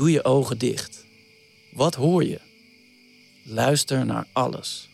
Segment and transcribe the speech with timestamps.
[0.00, 1.04] Doe je ogen dicht.
[1.72, 2.40] Wat hoor je?
[3.42, 4.88] Luister naar alles.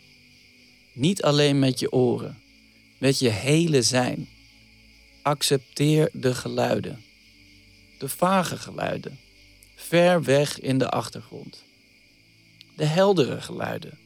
[0.92, 2.38] Niet alleen met je oren,
[2.98, 4.28] met je hele zijn.
[5.22, 7.04] Accepteer de geluiden.
[7.98, 9.18] De vage geluiden,
[9.74, 11.62] ver weg in de achtergrond.
[12.76, 13.98] De heldere geluiden,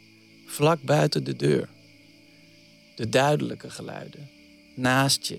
[0.47, 1.69] vlak buiten de deur.
[2.97, 4.31] De duidelijke geluiden,
[4.75, 5.39] naast je,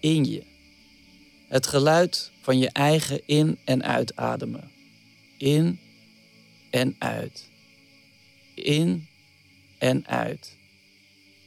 [0.00, 0.42] in je.
[1.48, 4.70] Het geluid van je eigen in- en uitademen.
[5.36, 5.80] In
[6.70, 7.48] en uit.
[8.54, 9.08] In
[9.78, 10.56] en uit.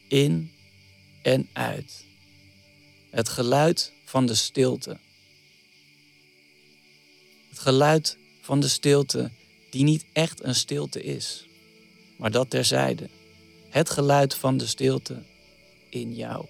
[0.07, 0.51] In
[1.21, 2.05] en uit.
[3.09, 4.97] Het geluid van de stilte.
[7.49, 9.31] Het geluid van de stilte
[9.69, 11.45] die niet echt een stilte is,
[12.17, 13.09] maar dat terzijde.
[13.69, 15.23] Het geluid van de stilte
[15.89, 16.45] in jou.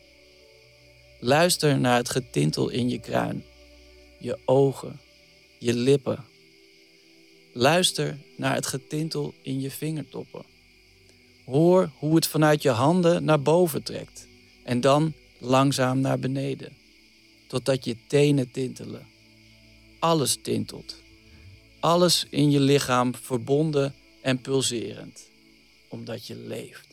[1.20, 3.44] Luister naar het getintel in je kruin,
[4.24, 5.00] je ogen,
[5.60, 6.26] je lippen.
[7.54, 10.46] Luister naar het getintel in je vingertoppen.
[11.46, 14.28] Hoor hoe het vanuit je handen naar boven trekt
[14.64, 16.74] en dan langzaam naar beneden,
[17.48, 19.08] totdat je tenen tintelen.
[20.00, 20.96] Alles tintelt.
[21.80, 25.30] Alles in je lichaam verbonden en pulserend,
[25.88, 26.93] omdat je leeft.